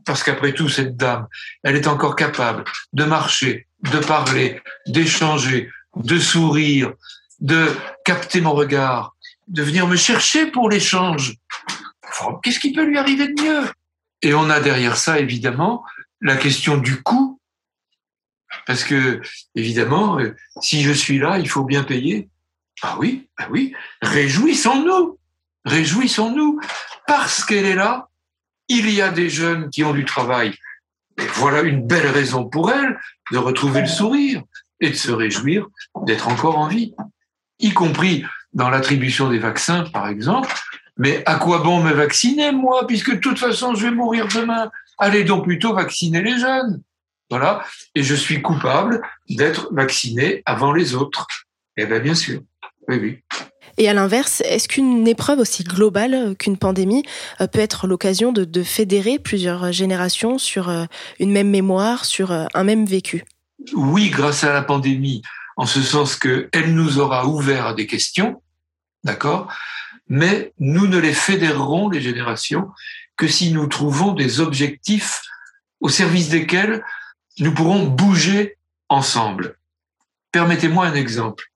Parce 0.05 0.24
qu'après 0.24 0.53
tout, 0.53 0.69
cette 0.69 0.98
dame, 0.98 1.27
elle 1.63 1.75
est 1.75 1.88
encore 1.88 2.15
capable 2.15 2.63
de 2.93 3.03
marcher, 3.03 3.67
de 3.91 4.00
parler, 4.00 4.62
d'échanger, 4.88 5.69
de 5.96 6.17
sourire, 6.17 6.93
de 7.39 7.75
capter 8.05 8.41
mon 8.41 8.53
regard, 8.53 9.15
de 9.48 9.63
venir 9.63 9.88
me 9.88 9.96
chercher 9.96 10.48
pour 10.48 10.69
l'échange. 10.69 11.36
Qu'est-ce 12.43 12.60
qui 12.60 12.74
peut 12.74 12.86
lui 12.86 12.98
arriver 12.98 13.27
de 13.27 13.41
mieux? 13.41 13.72
Et 14.22 14.34
on 14.34 14.50
a 14.50 14.60
derrière 14.60 14.98
ça, 14.98 15.19
évidemment, 15.19 15.84
la 16.22 16.36
question 16.36 16.77
du 16.77 17.01
coût. 17.01 17.39
Parce 18.65 18.84
que, 18.84 19.22
évidemment, 19.55 20.19
euh, 20.19 20.36
si 20.62 20.81
je 20.81 20.91
suis 20.91 21.19
là, 21.19 21.38
il 21.39 21.48
faut 21.48 21.63
bien 21.63 21.84
payer. 21.84 22.29
Ah 22.81 22.95
oui, 23.00 23.27
ah 23.38 23.48
oui, 23.50 23.74
réjouissons-nous, 24.01 25.19
réjouissons-nous, 25.65 26.59
parce 27.07 27.43
qu'elle 27.43 27.65
est 27.65 27.75
là, 27.75 28.09
il 28.69 28.89
y 28.89 29.01
a 29.01 29.09
des 29.09 29.29
jeunes 29.29 29.69
qui 29.69 29.83
ont 29.83 29.93
du 29.93 30.05
travail. 30.05 30.55
Et 31.17 31.25
voilà 31.33 31.62
une 31.62 31.86
belle 31.86 32.07
raison 32.07 32.45
pour 32.45 32.71
elle 32.71 32.98
de 33.31 33.38
retrouver 33.38 33.81
le 33.81 33.88
sourire 33.88 34.43
et 34.79 34.89
de 34.89 34.95
se 34.95 35.12
réjouir 35.12 35.67
d'être 36.05 36.29
encore 36.29 36.57
en 36.57 36.67
vie, 36.67 36.93
y 37.59 37.74
compris 37.74 38.24
dans 38.53 38.69
l'attribution 38.69 39.29
des 39.29 39.39
vaccins, 39.39 39.83
par 39.91 40.07
exemple. 40.07 40.53
Mais 40.98 41.24
à 41.25 41.36
quoi 41.36 41.59
bon 41.59 41.83
me 41.83 41.91
vacciner, 41.91 42.51
moi, 42.51 42.88
puisque 42.88 43.12
de 43.12 43.19
toute 43.19 43.39
façon, 43.39 43.75
je 43.75 43.88
vais 43.88 43.91
mourir 43.91 44.27
demain? 44.27 44.71
Allez 44.98 45.24
donc 45.24 45.45
plutôt 45.45 45.74
vacciner 45.74 46.21
les 46.21 46.38
jeunes. 46.38 46.81
Voilà. 47.29 47.63
Et 47.95 48.03
je 48.03 48.15
suis 48.15 48.41
coupable 48.41 49.01
d'être 49.29 49.74
vacciné 49.74 50.41
avant 50.45 50.74
les 50.74 50.95
autres. 50.95 51.27
Eh 51.77 51.86
bien, 51.86 52.00
bien 52.00 52.15
sûr. 52.15 52.41
Et 53.77 53.88
à 53.88 53.93
l'inverse, 53.93 54.41
est-ce 54.41 54.67
qu'une 54.67 55.08
épreuve 55.08 55.39
aussi 55.39 55.63
globale 55.63 56.36
qu'une 56.38 56.58
pandémie 56.58 57.03
euh, 57.39 57.48
peut 57.48 57.60
être 57.60 57.88
l'occasion 57.88 58.31
de, 58.34 58.63
fédérer 58.63 59.19
plusieurs 59.19 59.72
générations 59.72 60.38
sur 60.38 60.69
euh, 60.69 60.86
une 61.19 61.31
même 61.31 61.50
mémoire, 61.50 62.03
sur 62.03 62.31
euh, 62.31 62.46
un 62.53 62.63
même 62.65 62.86
vécu? 62.86 63.24
Oui, 63.74 64.10
grâce 64.10 64.43
à 64.43 64.53
la 64.53 64.62
pandémie, 64.62 65.22
en 65.55 65.65
ce 65.65 65.81
sens 65.81 66.17
qu'elle 66.17 66.74
nous 66.74 67.00
aura 67.00 67.25
ouvert 67.25 67.67
à 67.67 67.74
des 67.74 67.88
questions, 67.88 68.41
d'accord? 69.03 69.51
Mais 70.10 70.51
nous 70.60 70.88
ne 70.88 70.98
les 70.98 71.13
fédérerons, 71.13 71.89
les 71.89 72.01
générations, 72.01 72.69
que 73.15 73.27
si 73.27 73.53
nous 73.53 73.67
trouvons 73.67 74.13
des 74.13 74.41
objectifs 74.41 75.22
au 75.79 75.89
service 75.89 76.29
desquels 76.29 76.84
nous 77.39 77.53
pourrons 77.53 77.86
bouger 77.86 78.58
ensemble. 78.89 79.58
Permettez-moi 80.31 80.86
un 80.86 80.96
exemple 80.96 81.50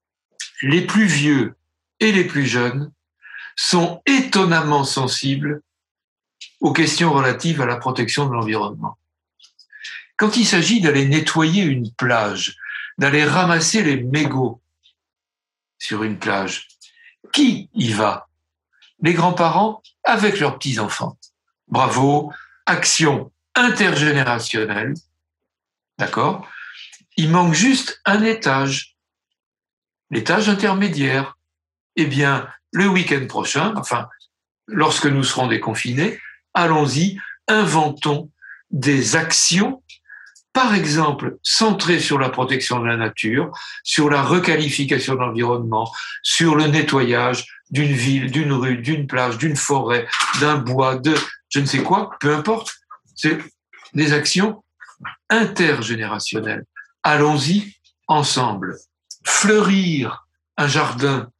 les 0.62 0.82
plus 0.82 1.06
vieux 1.06 1.56
et 2.00 2.12
les 2.12 2.24
plus 2.24 2.46
jeunes 2.46 2.92
sont 3.56 4.02
étonnamment 4.06 4.84
sensibles 4.84 5.62
aux 6.60 6.72
questions 6.72 7.12
relatives 7.12 7.60
à 7.60 7.66
la 7.66 7.76
protection 7.76 8.26
de 8.26 8.32
l'environnement. 8.32 8.98
Quand 10.16 10.36
il 10.36 10.46
s'agit 10.46 10.80
d'aller 10.80 11.06
nettoyer 11.06 11.62
une 11.62 11.92
plage, 11.92 12.56
d'aller 12.98 13.24
ramasser 13.24 13.82
les 13.82 13.96
mégots 13.96 14.60
sur 15.78 16.02
une 16.04 16.18
plage, 16.18 16.68
qui 17.32 17.68
y 17.74 17.92
va? 17.92 18.28
Les 19.02 19.12
grands-parents 19.12 19.82
avec 20.04 20.38
leurs 20.38 20.58
petits-enfants. 20.58 21.18
Bravo, 21.68 22.32
action 22.66 23.32
intergénérationnel. 23.54 24.94
D'accord? 25.98 26.48
Il 27.16 27.30
manque 27.30 27.54
juste 27.54 28.00
un 28.04 28.22
étage, 28.22 28.93
l'étage 30.10 30.48
intermédiaire. 30.48 31.36
Eh 31.96 32.06
bien, 32.06 32.48
le 32.72 32.88
week-end 32.88 33.26
prochain, 33.26 33.74
enfin, 33.76 34.08
lorsque 34.66 35.06
nous 35.06 35.24
serons 35.24 35.46
déconfinés, 35.46 36.18
allons-y, 36.54 37.18
inventons 37.48 38.30
des 38.70 39.16
actions, 39.16 39.82
par 40.52 40.74
exemple, 40.74 41.38
centrées 41.42 42.00
sur 42.00 42.18
la 42.18 42.30
protection 42.30 42.80
de 42.80 42.86
la 42.86 42.96
nature, 42.96 43.52
sur 43.82 44.10
la 44.10 44.22
requalification 44.22 45.14
de 45.14 45.20
l'environnement, 45.20 45.90
sur 46.22 46.54
le 46.56 46.66
nettoyage 46.66 47.46
d'une 47.70 47.92
ville, 47.92 48.30
d'une 48.30 48.52
rue, 48.52 48.78
d'une 48.78 49.06
plage, 49.06 49.38
d'une 49.38 49.56
forêt, 49.56 50.06
d'un 50.40 50.56
bois, 50.56 50.96
de 50.96 51.14
je 51.48 51.60
ne 51.60 51.66
sais 51.66 51.82
quoi, 51.82 52.10
peu 52.20 52.34
importe. 52.34 52.74
C'est 53.14 53.38
des 53.94 54.12
actions 54.12 54.64
intergénérationnelles. 55.30 56.64
Allons-y 57.02 57.76
ensemble. 58.08 58.76
Fleurir 59.26 60.26
un 60.56 60.68
jardin, 60.68 61.30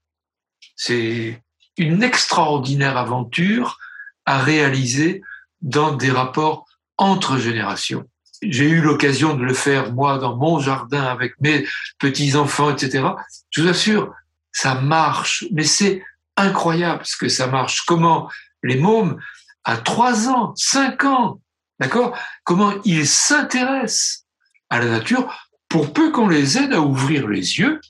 c'est 0.76 1.42
une 1.76 2.02
extraordinaire 2.02 2.96
aventure 2.96 3.78
à 4.26 4.38
réaliser 4.38 5.22
dans 5.60 5.94
des 5.94 6.10
rapports 6.10 6.66
entre 6.96 7.38
générations. 7.38 8.08
J'ai 8.42 8.68
eu 8.68 8.80
l'occasion 8.80 9.34
de 9.34 9.42
le 9.42 9.54
faire, 9.54 9.92
moi, 9.92 10.18
dans 10.18 10.36
mon 10.36 10.58
jardin, 10.58 11.02
avec 11.02 11.34
mes 11.40 11.66
petits-enfants, 11.98 12.70
etc. 12.70 13.08
Je 13.50 13.62
vous 13.62 13.68
assure, 13.68 14.14
ça 14.52 14.74
marche, 14.74 15.44
mais 15.52 15.64
c'est 15.64 16.02
incroyable 16.36 17.04
ce 17.04 17.16
que 17.16 17.28
ça 17.28 17.46
marche. 17.46 17.82
Comment 17.86 18.30
les 18.62 18.76
mômes, 18.76 19.18
à 19.64 19.76
trois 19.76 20.28
ans, 20.28 20.52
cinq 20.56 21.04
ans, 21.04 21.40
d'accord, 21.78 22.16
comment 22.44 22.72
ils 22.84 23.06
s'intéressent 23.06 24.26
à 24.68 24.78
la 24.78 24.86
nature 24.86 25.32
pour 25.74 25.92
peu 25.92 26.12
qu'on 26.12 26.28
les 26.28 26.56
aide 26.56 26.72
à 26.72 26.80
ouvrir 26.80 27.26
les 27.26 27.58
yeux. 27.58 27.80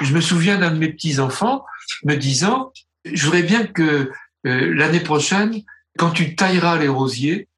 Je 0.00 0.14
me 0.14 0.20
souviens 0.20 0.56
d'un 0.56 0.70
de 0.70 0.78
mes 0.78 0.92
petits-enfants 0.92 1.64
me 2.04 2.14
disant, 2.14 2.72
je 3.04 3.24
voudrais 3.24 3.42
bien 3.42 3.66
que 3.66 4.12
euh, 4.46 4.72
l'année 4.76 5.00
prochaine, 5.00 5.64
quand 5.98 6.12
tu 6.12 6.36
tailleras 6.36 6.78
les 6.78 6.86
rosiers, 6.86 7.48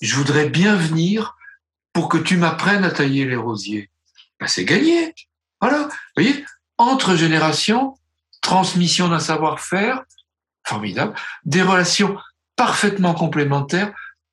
je 0.00 0.16
voudrais 0.16 0.48
bien 0.48 0.74
venir 0.74 1.36
pour 1.92 2.08
que 2.08 2.18
tu 2.18 2.38
m'apprennes 2.38 2.82
à 2.82 2.90
tailler 2.90 3.24
les 3.24 3.36
rosiers. 3.36 3.88
Ben, 4.40 4.48
c'est 4.48 4.64
gagné. 4.64 5.14
Voilà. 5.60 5.84
Vous 5.84 6.24
voyez, 6.24 6.44
entre 6.76 7.14
générations, 7.14 7.96
transmission 8.40 9.10
d'un 9.10 9.20
savoir-faire, 9.20 10.02
formidable, 10.66 11.14
des 11.44 11.62
relations 11.62 12.18
parfaitement 12.56 13.14
complémentaires, 13.14 13.92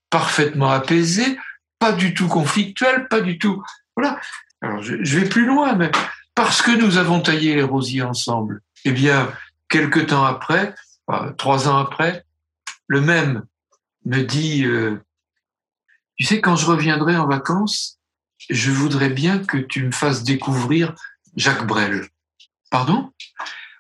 parfaitement 0.10 0.72
apaisées, 0.72 1.38
pas 1.78 1.92
du 1.92 2.16
tout 2.16 2.28
conflictuelles, 2.28 3.08
pas 3.10 3.22
du 3.22 3.38
tout. 3.38 3.62
Voilà. 3.96 4.20
Alors, 4.62 4.82
je, 4.82 4.96
vais 4.96 5.30
plus 5.30 5.46
loin, 5.46 5.76
mais 5.76 5.92
parce 6.36 6.62
que 6.62 6.72
nous 6.72 6.98
avons 6.98 7.22
taillé 7.22 7.56
les 7.56 7.64
rosiers 7.64 8.02
ensemble, 8.02 8.62
eh 8.86 8.92
bien, 8.92 9.32
quelques 9.70 10.08
temps 10.08 10.26
après, 10.26 10.74
trois 11.38 11.68
ans 11.68 11.78
après, 11.78 12.24
le 12.88 13.02
même 13.02 13.46
me 14.06 14.22
dit, 14.24 14.66
euh, 14.66 14.98
tu 16.16 16.26
sais, 16.26 16.42
quand 16.42 16.56
je 16.56 16.66
reviendrai 16.66 17.16
en 17.18 17.28
vacances, 17.28 18.00
je 18.50 18.72
voudrais 18.72 19.10
bien 19.10 19.40
que 19.40 19.58
tu 19.58 19.84
me 19.84 19.92
fasses 19.92 20.24
découvrir 20.24 20.96
Jacques 21.36 21.68
Brel. 21.68 22.08
Pardon? 22.72 23.12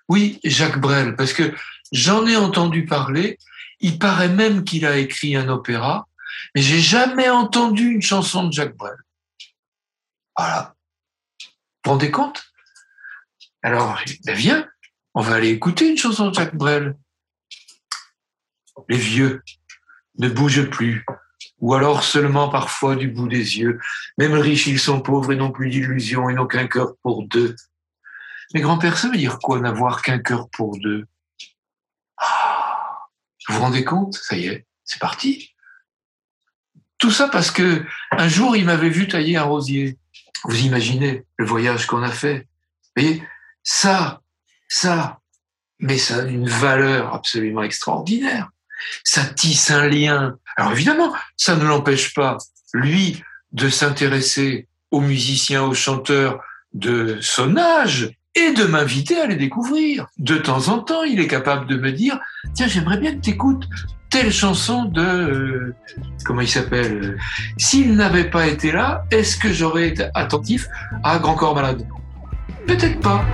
Oui, 0.09 0.39
Jacques 0.43 0.79
Brel, 0.79 1.15
parce 1.15 1.33
que 1.33 1.53
j'en 1.91 2.25
ai 2.27 2.35
entendu 2.35 2.85
parler. 2.85 3.37
Il 3.79 3.99
paraît 3.99 4.29
même 4.29 4.63
qu'il 4.63 4.85
a 4.85 4.97
écrit 4.97 5.35
un 5.35 5.49
opéra, 5.49 6.07
mais 6.55 6.61
j'ai 6.61 6.79
jamais 6.79 7.29
entendu 7.29 7.89
une 7.89 8.01
chanson 8.01 8.45
de 8.45 8.53
Jacques 8.53 8.75
Brel. 8.75 8.95
Voilà. 10.37 10.75
Vous 11.41 11.49
vous 11.85 11.91
rendez 11.91 12.11
compte? 12.11 12.45
Alors, 13.63 13.99
ben 14.25 14.35
viens, 14.35 14.69
on 15.13 15.21
va 15.21 15.35
aller 15.35 15.49
écouter 15.49 15.89
une 15.89 15.97
chanson 15.97 16.29
de 16.29 16.33
Jacques 16.33 16.55
Brel. 16.55 16.95
Les 18.87 18.97
vieux 18.97 19.41
ne 20.19 20.29
bougent 20.29 20.69
plus, 20.69 21.05
ou 21.59 21.73
alors 21.73 22.03
seulement 22.03 22.49
parfois 22.49 22.95
du 22.95 23.07
bout 23.07 23.27
des 23.27 23.57
yeux. 23.57 23.79
Même 24.17 24.33
riches, 24.33 24.67
ils 24.67 24.79
sont 24.79 25.01
pauvres 25.01 25.31
et 25.31 25.35
n'ont 25.35 25.51
plus 25.51 25.69
d'illusions 25.69 26.29
et 26.29 26.33
n'ont 26.33 26.47
qu'un 26.47 26.67
cœur 26.67 26.95
pour 27.01 27.27
deux. 27.27 27.55
Mais 28.53 28.61
grand-père, 28.61 28.97
ça 28.97 29.09
veut 29.09 29.17
dire 29.17 29.39
quoi 29.39 29.59
n'avoir 29.59 30.01
qu'un 30.01 30.19
cœur 30.19 30.49
pour 30.49 30.77
deux? 30.79 31.05
Ah, 32.17 32.99
Vous 33.47 33.55
vous 33.55 33.61
rendez 33.61 33.83
compte? 33.83 34.13
Ça 34.13 34.37
y 34.37 34.47
est, 34.47 34.65
c'est 34.83 34.99
parti. 34.99 35.53
Tout 36.97 37.11
ça 37.11 37.27
parce 37.27 37.51
que 37.51 37.85
un 38.11 38.27
jour, 38.27 38.55
il 38.55 38.65
m'avait 38.65 38.89
vu 38.89 39.07
tailler 39.07 39.37
un 39.37 39.43
rosier. 39.43 39.97
Vous 40.43 40.59
imaginez 40.61 41.23
le 41.37 41.45
voyage 41.45 41.85
qu'on 41.85 42.03
a 42.03 42.11
fait. 42.11 42.47
Vous 42.95 43.03
voyez, 43.03 43.23
ça, 43.63 44.21
ça, 44.67 45.19
mais 45.79 45.97
ça 45.97 46.17
a 46.17 46.25
une 46.25 46.47
valeur 46.47 47.13
absolument 47.13 47.63
extraordinaire. 47.63 48.49
Ça 49.03 49.25
tisse 49.25 49.71
un 49.71 49.87
lien. 49.87 50.37
Alors 50.55 50.71
évidemment, 50.71 51.13
ça 51.35 51.55
ne 51.55 51.65
l'empêche 51.65 52.13
pas, 52.13 52.37
lui, 52.73 53.23
de 53.51 53.69
s'intéresser 53.69 54.67
aux 54.91 55.01
musiciens, 55.01 55.63
aux 55.63 55.73
chanteurs 55.73 56.41
de 56.73 57.19
son 57.21 57.57
âge 57.57 58.16
et 58.37 58.53
de 58.53 58.65
m'inviter 58.65 59.19
à 59.19 59.25
les 59.25 59.35
découvrir. 59.35 60.07
De 60.19 60.37
temps 60.37 60.69
en 60.69 60.79
temps, 60.79 61.03
il 61.03 61.19
est 61.19 61.27
capable 61.27 61.67
de 61.67 61.75
me 61.75 61.91
dire, 61.91 62.19
tiens, 62.53 62.67
j'aimerais 62.67 62.97
bien 62.97 63.15
que 63.15 63.21
tu 63.21 63.31
écoutes 63.31 63.67
telle 64.09 64.31
chanson 64.31 64.85
de... 64.85 65.01
Euh, 65.01 65.75
comment 66.23 66.41
il 66.41 66.47
s'appelle 66.47 67.01
euh, 67.03 67.17
S'il 67.57 67.95
n'avait 67.95 68.29
pas 68.29 68.47
été 68.47 68.71
là, 68.71 69.03
est-ce 69.11 69.37
que 69.37 69.51
j'aurais 69.51 69.89
été 69.89 70.07
attentif 70.13 70.67
à 71.03 71.17
Grand 71.17 71.35
Corps 71.35 71.55
Malade? 71.55 71.85
Peut-être 72.67 72.99
pas. 72.99 73.25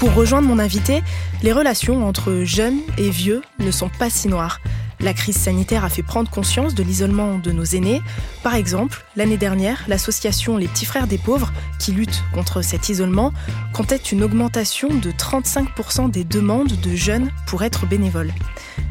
Pour 0.00 0.14
rejoindre 0.14 0.48
mon 0.48 0.58
invité, 0.58 1.02
les 1.42 1.52
relations 1.52 2.08
entre 2.08 2.40
jeunes 2.44 2.80
et 2.96 3.10
vieux 3.10 3.42
ne 3.58 3.70
sont 3.70 3.90
pas 3.90 4.08
si 4.08 4.28
noires. 4.28 4.58
La 5.00 5.14
crise 5.14 5.36
sanitaire 5.36 5.84
a 5.84 5.88
fait 5.88 6.02
prendre 6.02 6.30
conscience 6.30 6.74
de 6.74 6.82
l'isolement 6.82 7.38
de 7.38 7.52
nos 7.52 7.64
aînés. 7.64 8.02
Par 8.42 8.54
exemple, 8.54 9.04
l'année 9.16 9.38
dernière, 9.38 9.82
l'association 9.88 10.56
Les 10.56 10.68
Petits 10.68 10.86
Frères 10.86 11.06
des 11.06 11.18
Pauvres, 11.18 11.52
qui 11.78 11.92
lutte 11.92 12.22
contre 12.32 12.62
cet 12.62 12.88
isolement, 12.88 13.32
comptait 13.72 13.96
une 13.96 14.22
augmentation 14.22 14.88
de 14.88 15.10
35% 15.10 16.10
des 16.10 16.24
demandes 16.24 16.72
de 16.80 16.94
jeunes 16.94 17.30
pour 17.46 17.62
être 17.62 17.86
bénévoles. 17.86 18.32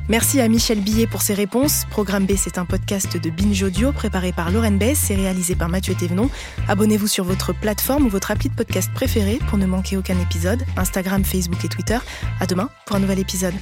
Merci 0.09 0.41
à 0.41 0.47
Michel 0.47 0.81
Billet 0.81 1.05
pour 1.05 1.21
ses 1.21 1.35
réponses. 1.35 1.85
Programme 1.91 2.25
B, 2.25 2.31
c'est 2.35 2.57
un 2.57 2.65
podcast 2.65 3.15
de 3.15 3.29
Binge 3.29 3.61
Audio 3.61 3.91
préparé 3.91 4.31
par 4.31 4.49
Lauren 4.49 4.71
Bess 4.71 5.11
et 5.11 5.15
réalisé 5.15 5.53
par 5.53 5.69
Mathieu 5.69 5.93
Thévenon. 5.93 6.31
Abonnez-vous 6.67 7.07
sur 7.07 7.23
votre 7.23 7.53
plateforme 7.53 8.07
ou 8.07 8.09
votre 8.09 8.31
appli 8.31 8.49
de 8.49 8.55
podcast 8.55 8.91
préféré 8.95 9.37
pour 9.47 9.59
ne 9.59 9.67
manquer 9.67 9.97
aucun 9.97 10.19
épisode. 10.19 10.63
Instagram, 10.77 11.23
Facebook 11.23 11.63
et 11.63 11.69
Twitter. 11.69 11.99
À 12.39 12.47
demain 12.47 12.71
pour 12.87 12.95
un 12.95 12.99
nouvel 12.99 13.19
épisode. 13.19 13.53